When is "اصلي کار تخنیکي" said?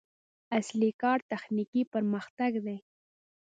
0.59-1.81